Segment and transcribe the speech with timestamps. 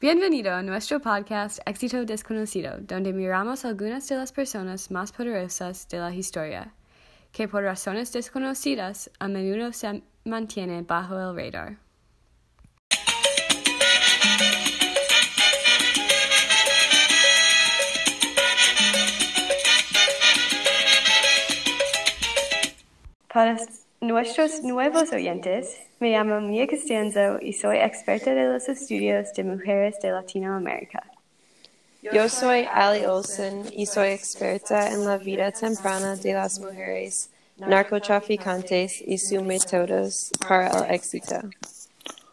[0.00, 5.98] Bienvenido a nuestro podcast Éxito Desconocido, donde miramos algunas de las personas más poderosas de
[5.98, 6.72] la historia,
[7.32, 11.78] que por razones desconocidas a menudo se mantienen bajo el radar.
[23.34, 23.56] Para
[24.00, 29.96] nuestros nuevos oyentes, me llamo Mia Costanzo y soy experta de los estudios de mujeres
[30.00, 31.04] de Latinoamérica.
[32.12, 39.02] Yo soy Ali Olsen y soy experta en la vida temprana de las mujeres narcotraficantes
[39.04, 41.40] y sus métodos para el éxito.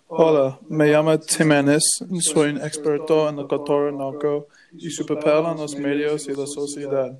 [0.07, 1.84] Hola, me llamo Timenes,
[2.21, 6.45] soy un experto en la cultura narco y su papel en los medios y la
[6.45, 7.17] sociedad.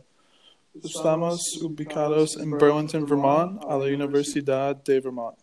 [0.84, 5.38] Estamos ubicados en Burlington, Vermont, a la Universidad de Vermont.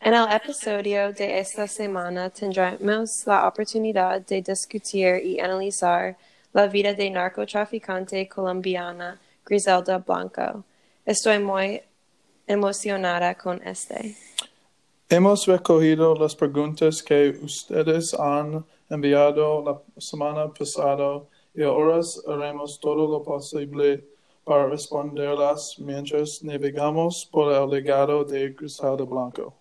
[0.00, 6.16] En el episodio de esta semana tendremos la oportunidad de discutir y analizar
[6.52, 10.64] la vida de narcotraficante colombiana Griselda Blanco.
[11.06, 11.80] Estoy muy
[12.46, 14.16] emocionada con este.
[15.08, 21.22] Hemos recogido las preguntas que ustedes han enviado la semana pasada
[21.54, 24.13] y ahora haremos todo lo posible
[24.44, 29.54] para responderlas mientras navegamos por el legado de Griselda Blanco.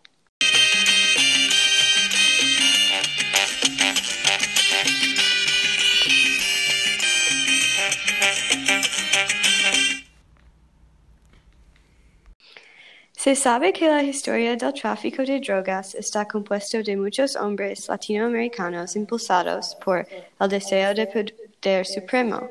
[13.23, 18.97] Se sabe que la historia del tráfico de drogas está compuesto de muchos hombres latinoamericanos
[18.97, 20.05] impulsados por
[20.41, 22.49] el deseo de poder supremo.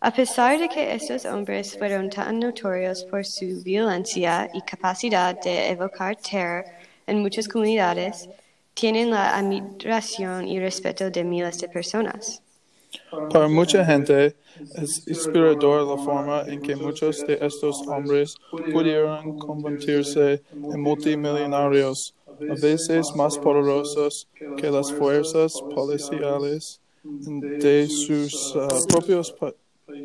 [0.00, 5.70] A pesar de que estos hombres fueron tan notorios por su violencia y capacidad de
[5.70, 6.64] evocar terror
[7.08, 8.28] en muchas comunidades,
[8.74, 12.40] tienen la admiración y respeto de miles de personas.
[13.32, 14.36] Para mucha gente
[14.76, 18.36] es inspirador la forma en que muchos de estos hombres
[18.72, 22.14] pudieron convertirse en multimillonarios,
[22.48, 29.52] a veces más poderosos que las fuerzas policiales de sus uh, propios pa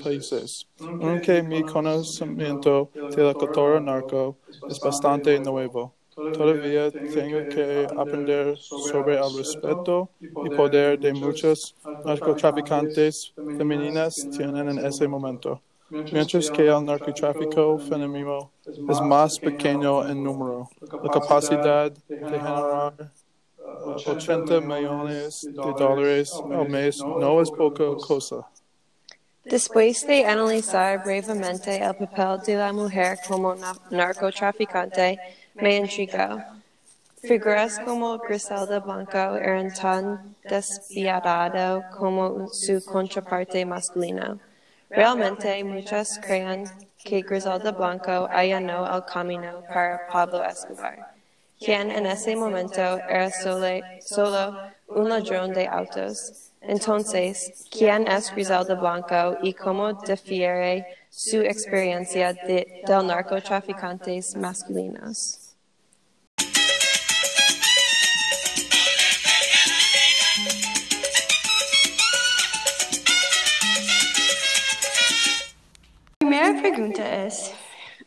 [0.04, 0.68] países.
[1.00, 4.38] Aunque mi conocimiento de la cultura narco
[4.68, 5.94] es bastante nuevo.
[6.32, 10.10] Todavía tengo que aprender sobre el respeto
[10.42, 15.62] y poder de muchos narcotraficantes femeninas tienen en ese momento,
[16.10, 18.52] mientras que el narcotráfico femenino
[18.88, 20.70] es más pequeño en número.
[21.02, 23.12] La capacidad de generar
[24.06, 28.50] 80 millones de dólares al mes no es poca cosa.
[29.46, 33.56] Después de analizar brevemente el papel de la mujer como
[33.90, 35.20] narcotraficante,
[35.56, 36.42] me intrigó.
[37.22, 44.40] Figuras como Griselda Blanco eran tan despiadado como su contraparte masculino.
[44.90, 46.66] Realmente muchos creen
[47.04, 51.16] que Griselda Blanco allanó el camino para Pablo Escobar,
[51.60, 53.68] quien en ese momento era solo,
[54.00, 56.52] solo un ladrón de autos.
[56.66, 65.40] Entonces, ¿quién es Griselda Blanco y cómo difiere su experiencia de, del narcotraficantes masculinos?
[76.20, 77.54] primera pregunta es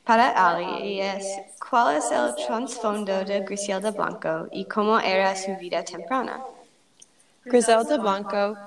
[0.02, 1.38] para Ali y es
[1.68, 6.42] ¿cuál es el trasfondo de Griselda Blanco y cómo era su vida temprana?
[7.48, 8.58] Griselda Blanco,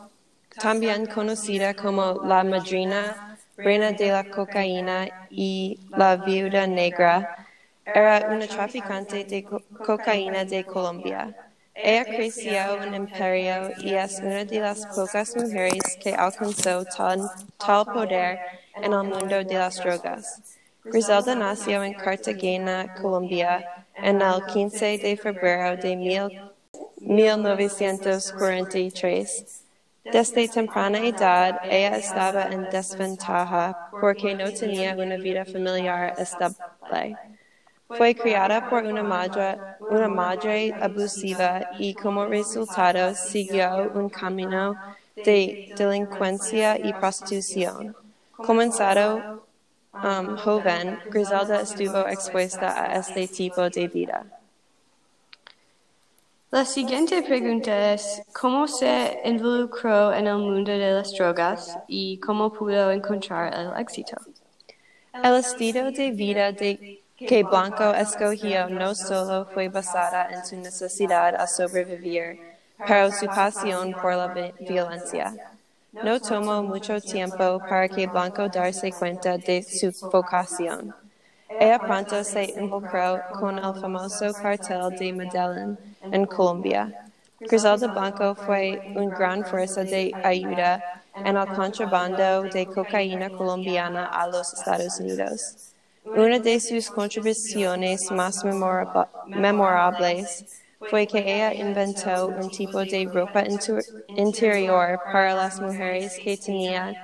[0.58, 3.18] también conocida como la madrina,
[3.64, 7.30] reina de la cocaína y la viuda negra,
[7.94, 11.36] era una traficante de co cocaína de Colombia.
[11.82, 17.32] Ella creció un imperio y es una de las pocas mujeres que alcanzó tal,
[17.92, 18.42] poder
[18.82, 20.42] en el mundo de las drogas.
[20.92, 23.66] Griselda nació en Cartagena, Colombia,
[24.02, 26.30] en el 15 de febrero de mil,
[27.02, 29.64] 1943.
[30.12, 37.16] Desde temprana edad, ella estaba en desventaja porque no tenía una vida familiar estable.
[37.88, 39.58] Fue criada por una madre,
[39.90, 44.76] una madre abusiva y como resultado siguió un camino
[45.16, 47.96] de delincuencia y prostitución.
[48.32, 49.46] Comenzado
[49.94, 54.39] um, joven, Griselda estuvo expuesta a este tipo de vida.
[56.52, 62.52] La siguiente pregunta es ¿cómo se involucró en el mundo de las drogas y cómo
[62.52, 64.18] pudo encontrar el éxito?
[65.22, 66.54] El estilo de vida
[67.26, 72.40] que Blanco escogió no solo fue basada en su necesidad a sobrevivir,
[72.84, 75.40] pero su pasión por la vi- violencia.
[76.02, 80.96] No tomó mucho tiempo para que Blanco darse cuenta de su vocación.
[81.58, 87.06] Ella pronto se involucró con el famoso cartel de Medellín en Colombia.
[87.40, 94.28] Griselda Blanco fue una gran fuerza de ayuda en el contrabando de cocaína colombiana a
[94.28, 95.74] los Estados Unidos.
[96.06, 100.46] Una de sus contribuciones más memorab- memorables
[100.90, 103.44] fue que ella inventó un tipo de ropa
[104.08, 106.96] interior para las mujeres que tenían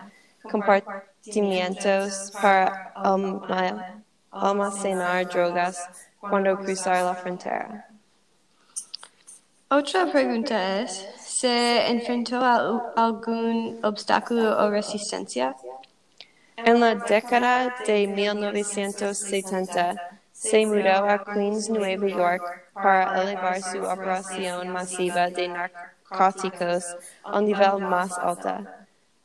[0.49, 4.01] compartimientos para alma-
[4.31, 5.77] almacenar drogas
[6.19, 7.87] cuando cruzar la frontera.
[9.77, 15.53] Otra pregunta es, ¿se enfrentó a algún obstáculo o resistencia?
[16.55, 19.95] En la década de 1970,
[20.31, 22.41] se mudó a Queens, Nueva York,
[22.73, 26.95] para elevar su operación masiva de narcóticos
[27.25, 28.65] al nivel más alto.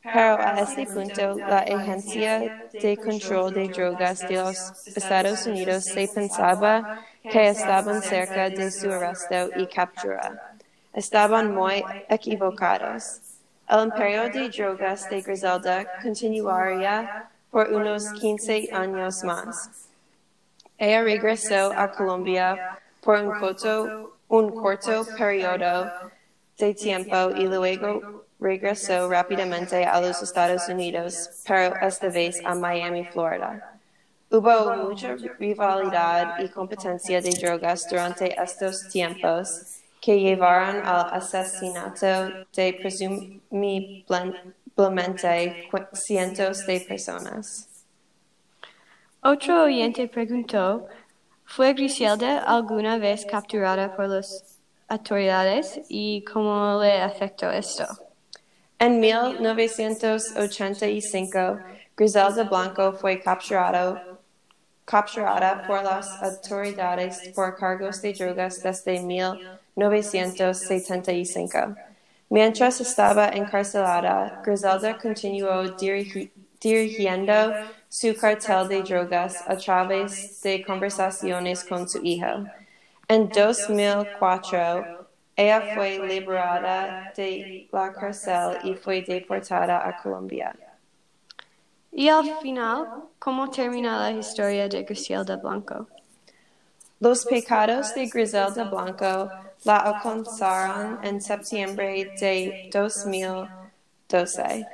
[0.02, 6.08] Pero a este punto, la Agencia de Control de Drogas de los Estados Unidos se
[6.08, 10.56] pensaba que estaban cerca de su arresto y captura.
[10.92, 13.20] Estaban muy equivocados.
[13.68, 19.70] El imperio de drogas de Griselda continuaría por unos 15 años más.
[20.78, 25.90] Ella regresó a Colombia por un corto, periodo
[26.58, 33.04] de tiempo y luego regresó rápidamente a los Estados Unidos, pero esta vez a Miami,
[33.04, 33.79] Florida.
[34.32, 42.78] Hubo mucha rivalidad y competencia de drogas durante estos tiempos que llevaron al asesinato de
[42.80, 47.68] presumiblemente cientos de personas.
[49.20, 50.86] Otro oyente preguntó,
[51.44, 57.84] ¿fue Griselda alguna vez capturada por las autoridades y cómo le afectó esto?
[58.78, 61.58] En 1985,
[61.96, 64.09] Griselda Blanco fue capturado,
[64.90, 71.76] capturada por las autoridades por cargos de drogas desde 1975.
[72.28, 77.52] Mientras estaba encarcelada, Griselda continuó dirigi- dirigiendo
[77.88, 82.44] su cartel de drogas a través de conversaciones con su hijo.
[83.08, 90.54] En 2004, ella fue liberada de la cárcel y fue deportada a Colombia.
[91.92, 92.88] Y al final,
[93.20, 95.88] ¿cómo termina la historia de Griselda Blanco?
[97.00, 99.32] Los pecados de Griselda Blanco
[99.64, 104.68] la alcanzaron en septiembre de 2012.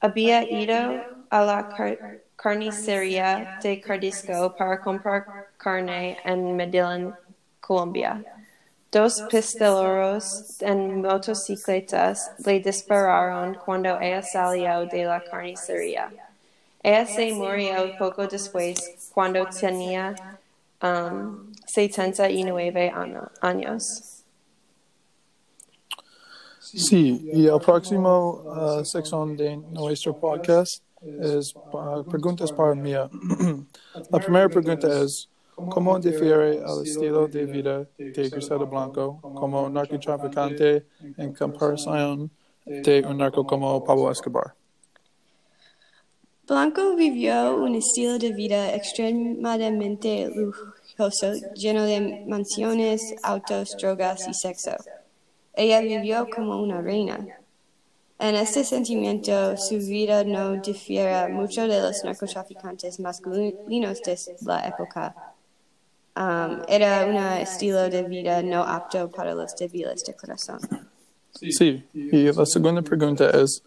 [0.00, 2.00] Había ido a la car-
[2.36, 5.26] carnicería de Cardisco para comprar
[5.58, 7.18] carne en Medellín,
[7.60, 8.24] Colombia.
[8.92, 16.14] Dos pistoleros en motocicletas le dispararon cuando ella salió de la carnicería.
[16.82, 20.14] Ella se murió poco después, cuando tenía
[20.82, 24.24] um, 79 ano- años.
[26.58, 33.08] Sí, y el próximo uh, sección de nuestro podcast es uh, preguntas para Mía.
[34.10, 40.86] La primera pregunta es, ¿cómo difiere el estilo de vida de Griselda Blanco como narcotraficante
[41.18, 42.30] en comparación
[42.64, 44.54] de un narco como Pablo Escobar?
[46.52, 54.72] Blanco vivió un estilo de vida extremadamente lujoso, lleno de mansiones, autos, drogas y sexo.
[55.54, 57.26] Ella vivió como una reina.
[58.18, 65.34] En este sentimiento, su vida no difiere mucho de los narcotraficantes masculinos de la época.
[66.14, 70.60] Um, era un estilo de vida no apto para los débiles de corazón.
[71.34, 73.62] Sí, y la segunda pregunta es,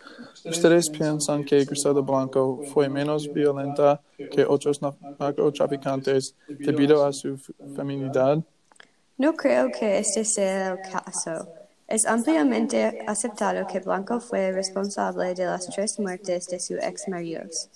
[0.50, 7.34] ¿ustedes piensan que Griselda Blanco fue menos violenta que otros na- narcotraficantes debido a su
[7.36, 8.39] f- feminidad?
[9.17, 11.48] No creo que este sea el caso.
[11.88, 17.69] Es ampliamente aceptado que Blanco fue responsable de las tres muertes de sus ex maridos,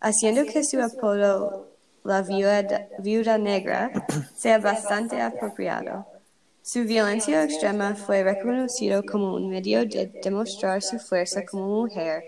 [0.00, 1.66] haciendo que su apodo,
[2.04, 3.90] la viuda, viuda negra,
[4.36, 6.06] sea bastante apropiado.
[6.72, 12.22] Su violencia extrema fue reconocido como un medio de demostrar su fuerza como mujer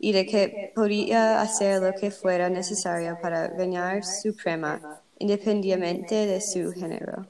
[0.00, 6.72] y de que podía hacer lo que fuera necesario para reinar suprema, independientemente de su
[6.72, 7.24] género.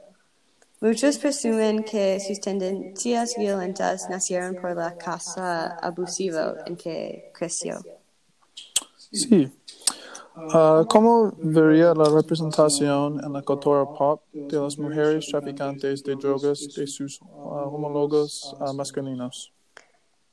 [0.80, 7.84] Muchos presumen que sus tendencias violentas nacieron por la casa abusiva en que creció.
[9.10, 9.52] Sí.
[10.36, 16.74] Ah, ¿Cómo vería la representación en la cultura pop de las mujeres traficantes de drogas
[16.74, 17.26] de sus ah,
[17.70, 19.52] homólogos ah, masculinos?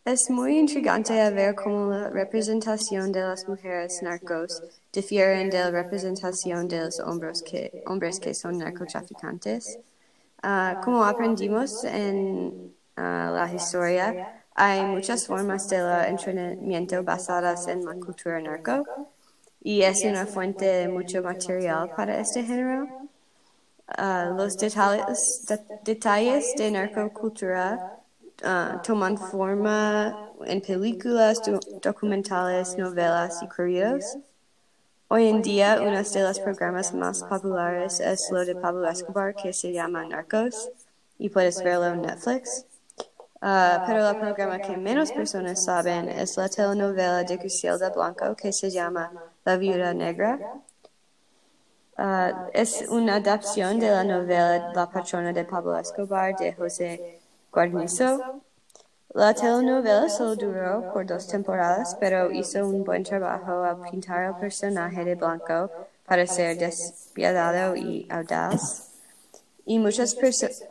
[0.04, 6.68] Es muy intrigante ver cómo la representación de las mujeres narcos difieren de la representación
[6.68, 9.78] de los hombres que, hombres que son narcotraficantes.
[10.84, 15.78] Como aprendimos en la historia, hay muchas formas de
[16.08, 18.84] entrenamiento basadas en la cultura narco
[19.62, 22.90] y es una fuente de mucho material para este género.
[23.88, 27.82] Ah, los detalles, de- detalles de narcocultura
[28.44, 34.18] ah, toman forma en películas, do- documentales, novelas y corridos.
[35.10, 39.54] Hoy en día, uno de los programas más populares es lo de Pablo Escobar, que
[39.54, 40.72] se llama Narcos,
[41.20, 42.66] y puedes verlo en Netflix.
[43.42, 48.52] Ah, pero el programa que menos personas saben es la telenovela de Griselda Blanco, que
[48.54, 50.40] se llama La Viuda Negra.
[51.98, 57.20] Ah, es una adaptación de la novela La patrona de Pablo Escobar de José
[57.52, 58.42] Guarnizo.
[59.14, 64.36] La telenovela solo duró por dos temporadas, pero hizo un buen trabajo al pintar el
[64.36, 65.70] personaje de Blanco
[66.06, 68.90] para ser despiadado y audaz.
[69.66, 70.16] Y muchas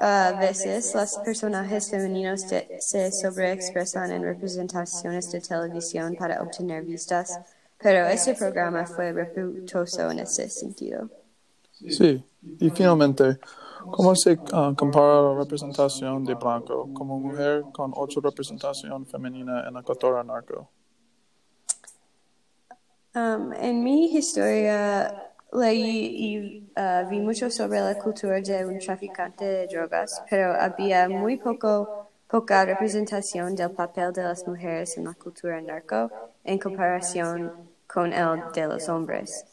[0.01, 2.47] ah, veces los personajes femeninos
[2.79, 7.39] se sobreexpresan en representaciones de televisión para obtener vistas,
[7.83, 11.09] pero este programa fue respetuoso en ese sentido.
[11.73, 12.23] Sí,
[12.59, 13.39] y finalmente,
[13.91, 19.75] ¿cómo se ah, compara la representación de Blanco como mujer con otra representación femenina en
[19.75, 20.69] la cultura narco?
[23.15, 29.45] Um, en mi historia leí y uh, vi mucho sobre la cultura de un traficante
[29.45, 35.15] de drogas, pero había muy poco, poca representación del papel de las mujeres en la
[35.15, 36.11] cultura narco
[36.45, 39.45] en comparación con el de los hombres.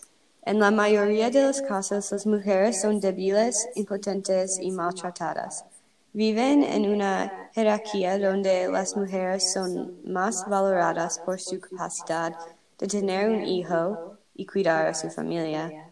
[0.43, 5.65] En la mayoría de los casos, las mujeres son débiles, impotentes y maltratadas.
[6.13, 12.33] Viven en una jerarquía donde las mujeres son más valoradas por su capacidad
[12.79, 15.91] de tener un hijo y cuidar a su familia.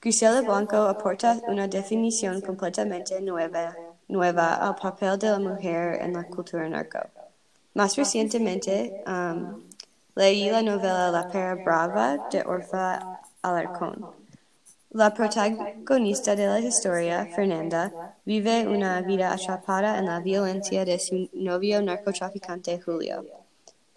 [0.00, 3.74] Griselda Blanco aporta una definición completamente nueva,
[4.08, 6.98] nueva al papel de la mujer en la cultura narco.
[7.72, 9.62] Más recientemente, um,
[10.16, 14.06] leí la novela La Pera Brava de Orfa Alarcón.
[14.90, 21.28] La protagonista de la historia, Fernanda, vive una vida atrapada en la violencia de su
[21.32, 23.24] novio narcotraficante Julio.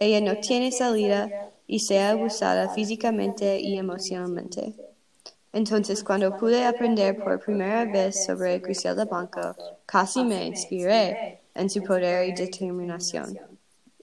[0.00, 4.74] Ella no tiene salida y se ha abusada físicamente y emocionalmente.
[5.52, 9.54] Entonces, cuando pude aprender por primera vez sobre Griselda Blanco,
[9.86, 13.47] casi me inspiré en su poder y determinación.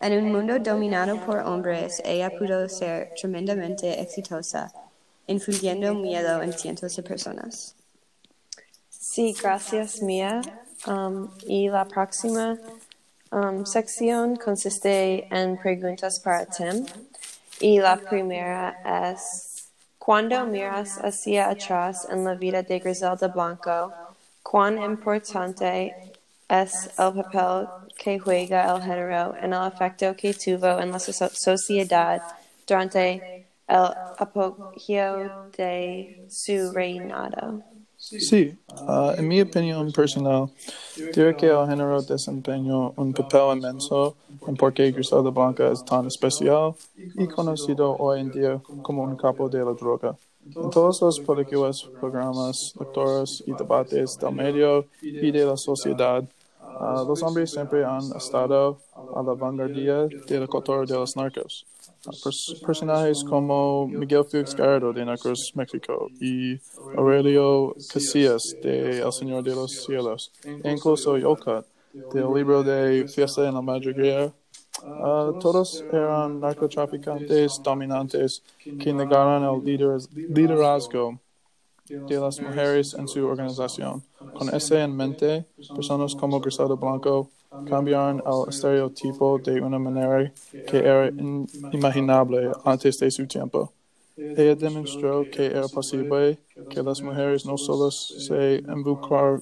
[0.02, 4.72] En un mundo dominado por hombres, ella pudo ser tremendamente exitosa,
[5.28, 7.75] influyendo miedo en cientos de personas.
[8.90, 10.42] Sí, gracias Mía.
[10.86, 12.58] Um, y la próxima
[13.32, 16.86] um, sección consiste en preguntas para Tim.
[17.62, 18.75] Y la primera
[19.12, 23.94] es, cuando miras hacia atrás en la vida de Griselda Blanco,
[24.44, 26.14] ¿cuán importante
[26.50, 31.30] es el papel que juega el género en el efecto que tuvo en la so-
[31.34, 32.24] sociedad
[32.68, 33.25] durante
[33.68, 37.64] el apogeo de su reinado?
[37.98, 40.50] Sí, ah, en mi opinión personal,
[41.14, 46.08] diré que el género desempeñó un papel inmenso en por qué Griselda Blanca es tan
[46.08, 46.75] especial
[47.16, 50.18] y conocido hoy en día como un capo de la droga.
[50.62, 54.88] En todas las películas, programas, lecturas y debates del medio
[55.20, 56.24] y de la sociedad,
[56.75, 61.65] ah, los hombres siempre han estado a la vanguardia de la cultura de los narcos.
[62.05, 66.60] Ah, pers- personajes como Miguel Félix Gallardo de Narcos México y
[66.94, 70.32] Aurelio Casillas de El Señor de los Cielos,
[70.63, 71.65] e incluso Yolcat
[72.10, 74.34] del libro de Fiesta en la Madriguera.
[74.98, 78.44] Ah, todos eran narcotraficantes dominantes
[78.77, 81.20] que negaron el lider- liderazgo
[82.08, 84.04] de las mujeres en su organización.
[84.34, 87.30] Con ese en mente, personas como Griselda Blanco
[87.65, 90.32] cambiaron el estereotipo de una manera
[90.65, 93.72] que era inimaginable antes de su tiempo.
[94.36, 96.38] Ella demostró que era posible
[96.70, 99.42] que las mujeres no solo se involucraran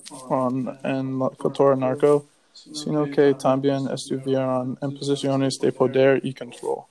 [0.83, 6.83] en la cultura narco, sino que también estuvieran en posiciones de poder y control.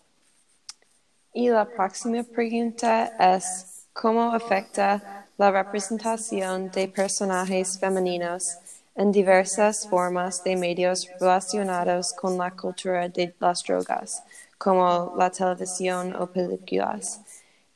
[1.32, 8.58] Y la próxima pregunta es, ¿cómo afecta la representación de personajes femeninos
[8.94, 14.24] en diversas formas de medios relacionados con la cultura de las drogas,
[14.58, 17.20] como la televisión o películas?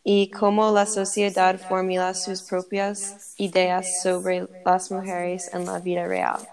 [0.04, 6.48] y cómo la sociedad formula sus propias ideas sobre las mujeres en la vida real.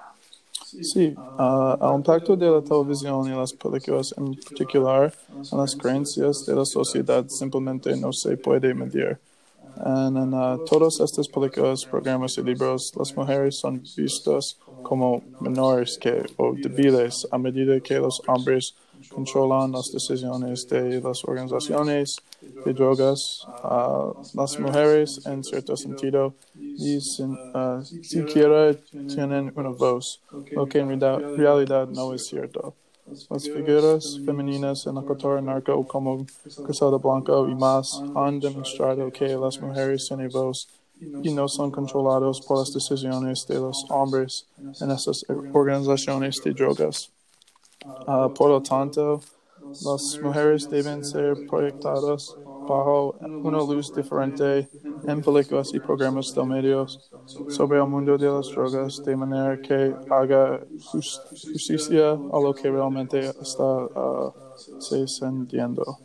[0.80, 5.14] Sí, el impacto de la televisión y las películas en particular
[5.52, 9.20] en las creencias de la sociedad simplemente no se puede medir.
[9.78, 15.98] En, en uh, todas estas películas, programas y libros, las mujeres son vistas como menores
[16.00, 18.76] que o débiles a medida que los hombres
[19.10, 22.16] controlan las decisiones de las organizaciones
[22.66, 23.46] de drogas.
[23.64, 28.74] Uh, las mujeres, en cierto sentido, ni uh, siquiera
[29.08, 32.76] tienen una voz, lo que en realidad no es cierto.
[33.06, 36.26] Las figuras femeninas en la cultura narco como
[36.66, 40.70] Griselda Blanco y más han demostrado que las mujeres tienen voz
[41.22, 44.48] y no son controlados por las decisiones de los hombres
[44.80, 47.12] en estas organizaciones de drogas.
[48.08, 49.20] Uh, por lo tanto,
[49.84, 54.70] las mujeres deben ser proyectadas bajo una luz diferente
[55.06, 57.02] en películas y programas de medios
[57.48, 63.20] sobre el mundo de las drogas de manera que haga justicia a lo que realmente
[63.40, 64.34] está uh,
[64.78, 66.02] sucediendo.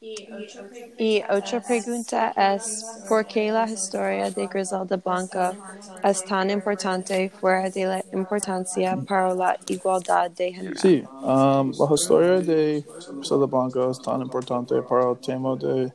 [0.00, 5.56] Y otra pregunta es, ¿por qué la historia de Griselda Blanco
[6.04, 10.78] es tan importante fuera de la importancia para la igualdad de género?
[10.78, 15.92] Sí, um, la historia de Griselda Blanco es tan importante para el tema de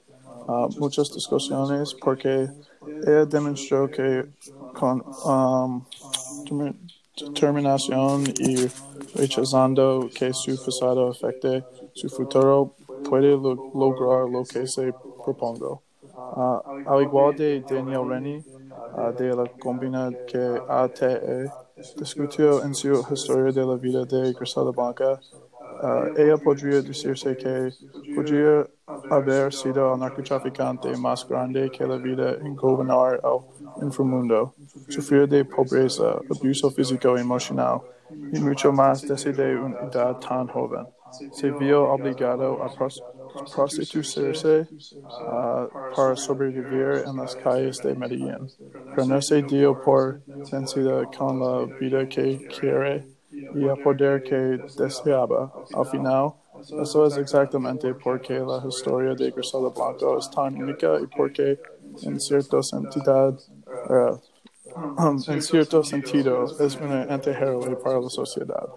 [0.47, 2.49] uh, muchas discusiones porque
[3.07, 4.25] ella demostró que
[4.73, 5.81] con um,
[7.15, 8.67] determinación y
[9.15, 15.79] rechazando que su pasado afecte su futuro puede lo lograr lo que se proponga.
[16.35, 18.45] Uh, al igual de Daniel Rennie,
[18.93, 21.53] uh, de la combina que ATE
[21.97, 25.21] discutió en su historia de la vida de Griselda Blanca,
[25.81, 27.73] uh, ella podría decirse que
[28.13, 28.67] podría
[29.09, 34.55] haber sido el narcotraficante más grande que la vida en gobernar el inframundo,
[34.87, 37.81] sufrir de pobreza, abuso físico y emocional,
[38.31, 40.87] y mucho más desde una edad tan joven
[41.31, 42.69] se vio obligado a
[43.55, 44.67] prostituirse
[45.21, 48.49] uh, para sobrevivir en las calles de Medellín,
[48.95, 54.59] pero no se dio por vencida con la vida que quiere y el poder que
[54.77, 55.51] deseaba.
[55.73, 56.33] Al final,
[56.81, 61.59] eso es exactamente porque la historia de Griselda Blanco es tan única y porque
[62.01, 63.37] en cierto sentido,
[63.89, 64.19] uh,
[64.97, 68.67] um, en cierto sentido es una antihéroe para la sociedad.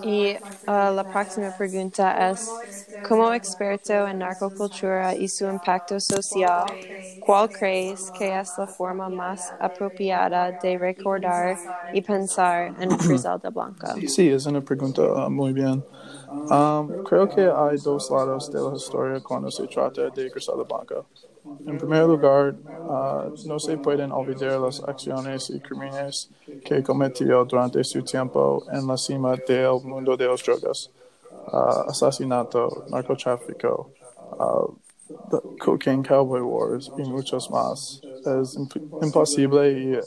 [0.00, 0.34] Y
[0.66, 2.64] uh, la próxima pregunta es,
[3.02, 6.76] como experto en narcocultura y su impacto social,
[7.18, 14.04] ¿cuál crees que es la forma más apropiada de recordar y pensar en Griselda Blanco?
[14.06, 15.86] Sí, es una pregunta uh, muy bien.
[16.50, 21.08] Um, creo que hay dos lados de la historia cuando se trata de Griselda Blanco.
[21.66, 22.56] En primer lugar,
[22.92, 26.30] uh, no se pueden olvidar las acciones y crímenes
[26.64, 30.90] que cometió durante su tiempo en la cima del mundo de las drogas.
[31.46, 33.90] Uh, asesinato, narcotráfico,
[34.38, 34.72] uh,
[35.58, 38.00] Cocaine Cowboy Wars y muchos más.
[38.24, 39.98] Es imp imposible y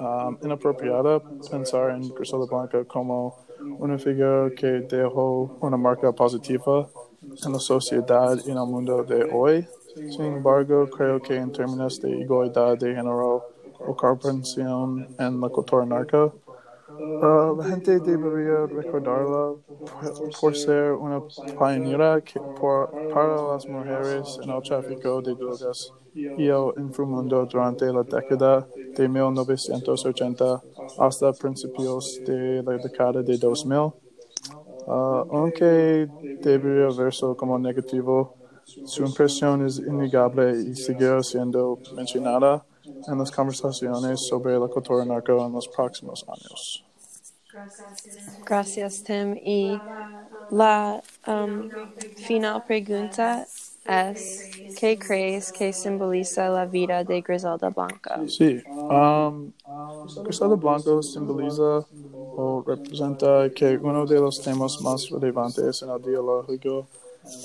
[0.00, 3.36] um, inapropiado pensar en Griselda Blanca como
[3.78, 6.88] una figura que dejó una marca positiva
[7.44, 9.66] en la sociedad y en el mundo de hoy.
[10.06, 13.46] Sin embargo, creo que en términos de igualdad de género
[13.84, 16.26] o comprensión en la cultura narca,
[17.20, 19.56] uh, la gente debería recordarla
[20.40, 21.22] por, ser una
[21.56, 25.94] pionera que por, para las mujeres en el tráfico de drogas
[26.34, 30.64] y el inframundo durante la década de 1980
[30.96, 33.92] hasta principios de la década de 2000.
[34.86, 36.10] Uh, aunque
[36.42, 38.36] debería verse como negativo,
[38.82, 42.64] su impresión es innegable y seguirá siendo mencionada
[43.06, 46.84] en las conversaciones sobre la cultura narco en los próximos años.
[48.44, 49.36] Gracias, Tim.
[49.44, 49.82] Y
[50.48, 51.70] la um,
[52.16, 53.46] final pregunta
[53.84, 58.10] es, ¿qué crees que simboliza la vida de Griselda Blanco?
[58.26, 59.52] Sí, um,
[60.24, 61.86] Griselda Blanco simboliza
[62.36, 66.88] o representa que uno de los temas más relevantes en el diálogo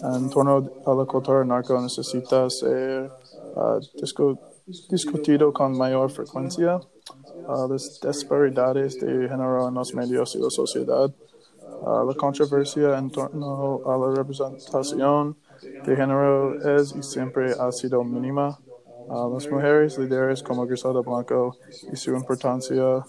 [0.03, 3.11] en torno a la cultura narco necesita ser
[3.55, 4.37] uh, discu
[4.89, 6.79] discutido con mayor frecuencia.
[7.47, 11.11] Uh, las disparidades de género en los medios y la sociedad,
[11.79, 15.37] uh, la controversia en torno a la representación
[15.83, 18.59] de género es y siempre ha sido mínima.
[19.07, 21.57] Uh, las mujeres líderes como Griselda Blanco
[21.91, 23.07] y su importancia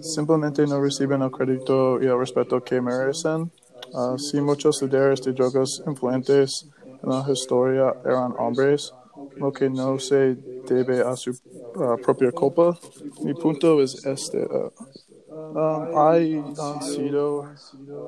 [0.00, 3.50] simplemente no reciben el crédito y el respeto que merecen.
[3.92, 6.68] Uh, si muchos líderes de drogas influentes
[7.02, 8.94] en la historia eran hombres,
[9.38, 11.30] lo que no se debe a su
[11.74, 12.78] uh, propia culpa.
[13.22, 14.46] Mi punto es este.
[14.46, 14.70] uh,
[15.50, 17.50] um, hay han sido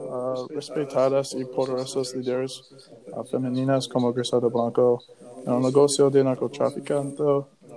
[0.04, 2.64] uh, respetadas y poderosas líderes
[3.12, 5.04] uh, femeninas como Griselda Blanco
[5.44, 6.94] en el negocio de narcotráfico,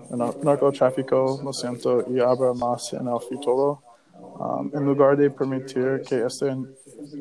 [0.09, 3.83] en el narcotráfico, lo siento, y habrá más en el futuro.
[4.35, 6.69] Um, en lugar de permitir que esta in-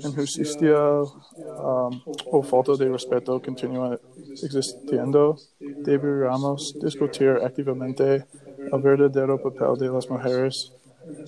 [0.04, 3.98] injusticia um, o falta de respeto continúe
[4.42, 5.37] existiendo,
[5.85, 8.24] deberíamos discutir activamente
[8.72, 10.72] el verdadero papel de las mujeres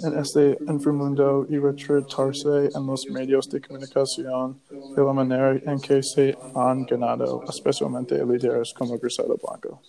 [0.03, 4.61] en este inframundo y retratarse en los medios de comunicación
[4.97, 9.81] de la manera en que se han ganado, especialmente líderes como Griselda Blanco.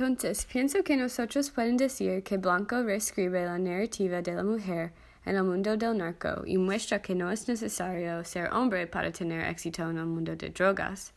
[0.00, 4.92] Entonces, pienso que nosotros pueden decir que Blanco reescribe la narrativa de la mujer
[5.26, 9.44] en el mundo del narco y muestra que no es necesario ser hombre para tener
[9.44, 11.12] éxito en el mundo de drogas.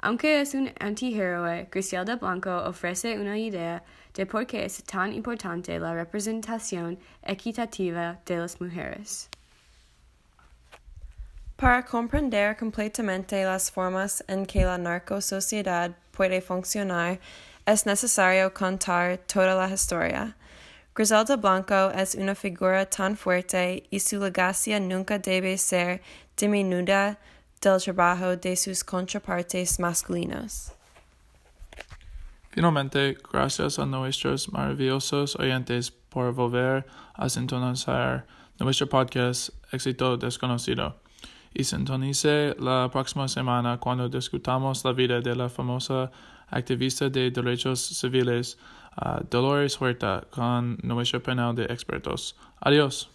[0.00, 5.78] Aunque es un antihéroe, Griselda Blanco ofrece una idea de por qué es tan importante
[5.78, 9.28] la representación equitativa de las mujeres.
[11.54, 17.20] Para comprender completamente las formas en que la narcosociedad puede funcionar,
[17.70, 20.36] es necesario contar toda la historia.
[20.94, 26.02] Griselda Blanco es una figura tan fuerte y su legacia nunca debe ser
[26.36, 27.18] diminuida
[27.60, 30.72] del trabajo de sus contrapartes masculinos.
[32.50, 38.26] Finalmente, gracias a nuestros maravillosos oyentes por volver a sintonizar
[38.58, 40.96] nuestro podcast Éxito Desconocido.
[41.54, 46.10] Y sintonice la próxima semana cuando discutamos la vida de la famosa
[46.50, 48.56] activista de derechos civiles
[48.96, 52.34] uh, Dolores Huerta con nuestro panel de expertos.
[52.60, 53.08] Adiós.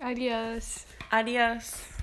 [0.00, 0.86] Adiós.
[1.10, 1.99] Adiós.